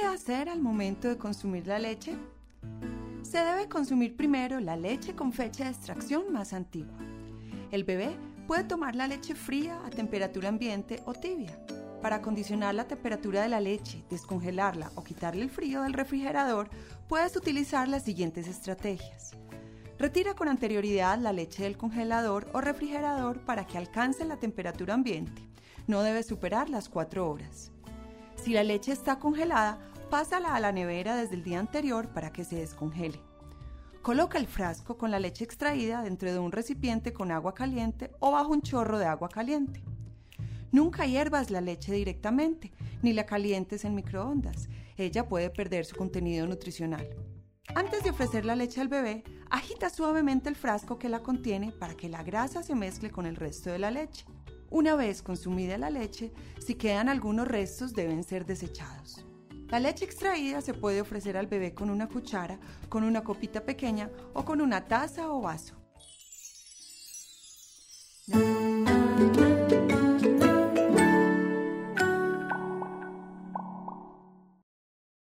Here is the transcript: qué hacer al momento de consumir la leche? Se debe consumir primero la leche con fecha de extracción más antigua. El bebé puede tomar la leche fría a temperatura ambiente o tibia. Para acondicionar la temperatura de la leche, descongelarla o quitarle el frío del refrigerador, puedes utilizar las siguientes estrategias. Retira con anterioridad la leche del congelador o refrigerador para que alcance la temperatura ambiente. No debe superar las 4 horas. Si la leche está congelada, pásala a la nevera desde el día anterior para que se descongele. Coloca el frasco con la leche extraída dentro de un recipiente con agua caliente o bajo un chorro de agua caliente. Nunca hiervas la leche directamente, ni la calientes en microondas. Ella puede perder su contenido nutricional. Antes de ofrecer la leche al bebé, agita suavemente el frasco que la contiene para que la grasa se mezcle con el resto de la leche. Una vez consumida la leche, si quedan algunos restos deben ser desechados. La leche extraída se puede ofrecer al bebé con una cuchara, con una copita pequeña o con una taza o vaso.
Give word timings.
qué 0.00 0.06
hacer 0.06 0.48
al 0.48 0.60
momento 0.60 1.08
de 1.08 1.18
consumir 1.18 1.66
la 1.66 1.78
leche? 1.78 2.16
Se 3.22 3.38
debe 3.38 3.68
consumir 3.68 4.16
primero 4.16 4.58
la 4.58 4.76
leche 4.76 5.14
con 5.14 5.32
fecha 5.32 5.64
de 5.64 5.70
extracción 5.70 6.32
más 6.32 6.54
antigua. 6.54 6.96
El 7.70 7.84
bebé 7.84 8.16
puede 8.46 8.64
tomar 8.64 8.94
la 8.94 9.06
leche 9.06 9.34
fría 9.34 9.78
a 9.84 9.90
temperatura 9.90 10.48
ambiente 10.48 11.02
o 11.04 11.12
tibia. 11.12 11.58
Para 12.00 12.16
acondicionar 12.16 12.74
la 12.74 12.88
temperatura 12.88 13.42
de 13.42 13.50
la 13.50 13.60
leche, 13.60 14.02
descongelarla 14.08 14.90
o 14.94 15.04
quitarle 15.04 15.42
el 15.42 15.50
frío 15.50 15.82
del 15.82 15.92
refrigerador, 15.92 16.70
puedes 17.06 17.36
utilizar 17.36 17.86
las 17.86 18.04
siguientes 18.04 18.48
estrategias. 18.48 19.32
Retira 19.98 20.34
con 20.34 20.48
anterioridad 20.48 21.18
la 21.18 21.34
leche 21.34 21.64
del 21.64 21.76
congelador 21.76 22.48
o 22.54 22.62
refrigerador 22.62 23.40
para 23.44 23.66
que 23.66 23.76
alcance 23.76 24.24
la 24.24 24.38
temperatura 24.38 24.94
ambiente. 24.94 25.46
No 25.86 26.02
debe 26.02 26.22
superar 26.22 26.70
las 26.70 26.88
4 26.88 27.28
horas. 27.28 27.70
Si 28.36 28.54
la 28.54 28.64
leche 28.64 28.92
está 28.92 29.18
congelada, 29.18 29.89
pásala 30.10 30.56
a 30.56 30.60
la 30.60 30.72
nevera 30.72 31.14
desde 31.14 31.36
el 31.36 31.44
día 31.44 31.60
anterior 31.60 32.08
para 32.08 32.32
que 32.32 32.44
se 32.44 32.56
descongele. 32.56 33.20
Coloca 34.02 34.38
el 34.38 34.48
frasco 34.48 34.98
con 34.98 35.12
la 35.12 35.20
leche 35.20 35.44
extraída 35.44 36.02
dentro 36.02 36.32
de 36.32 36.38
un 36.40 36.50
recipiente 36.50 37.12
con 37.12 37.30
agua 37.30 37.54
caliente 37.54 38.10
o 38.18 38.32
bajo 38.32 38.50
un 38.50 38.60
chorro 38.60 38.98
de 38.98 39.06
agua 39.06 39.28
caliente. 39.28 39.84
Nunca 40.72 41.06
hiervas 41.06 41.50
la 41.50 41.60
leche 41.60 41.92
directamente, 41.92 42.72
ni 43.02 43.12
la 43.12 43.24
calientes 43.24 43.84
en 43.84 43.94
microondas. 43.94 44.68
Ella 44.96 45.28
puede 45.28 45.48
perder 45.48 45.84
su 45.84 45.94
contenido 45.94 46.46
nutricional. 46.46 47.08
Antes 47.74 48.02
de 48.02 48.10
ofrecer 48.10 48.44
la 48.44 48.56
leche 48.56 48.80
al 48.80 48.88
bebé, 48.88 49.22
agita 49.48 49.90
suavemente 49.90 50.48
el 50.48 50.56
frasco 50.56 50.98
que 50.98 51.08
la 51.08 51.22
contiene 51.22 51.70
para 51.70 51.94
que 51.94 52.08
la 52.08 52.24
grasa 52.24 52.64
se 52.64 52.74
mezcle 52.74 53.10
con 53.10 53.26
el 53.26 53.36
resto 53.36 53.70
de 53.70 53.78
la 53.78 53.92
leche. 53.92 54.24
Una 54.70 54.96
vez 54.96 55.22
consumida 55.22 55.78
la 55.78 55.90
leche, 55.90 56.32
si 56.58 56.74
quedan 56.74 57.08
algunos 57.08 57.46
restos 57.46 57.92
deben 57.92 58.24
ser 58.24 58.44
desechados. 58.44 59.24
La 59.70 59.78
leche 59.78 60.04
extraída 60.04 60.60
se 60.60 60.74
puede 60.74 61.00
ofrecer 61.00 61.36
al 61.36 61.46
bebé 61.46 61.74
con 61.74 61.90
una 61.90 62.08
cuchara, 62.08 62.58
con 62.88 63.04
una 63.04 63.22
copita 63.22 63.64
pequeña 63.64 64.10
o 64.34 64.44
con 64.44 64.60
una 64.60 64.86
taza 64.86 65.30
o 65.30 65.40
vaso. 65.40 65.79